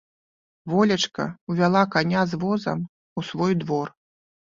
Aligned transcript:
Волечка 0.73 1.27
ўвяла 1.53 1.83
каня 1.99 2.25
з 2.35 2.43
возам 2.47 2.77
у 3.17 3.29
свой 3.33 3.53
двор. 3.65 3.99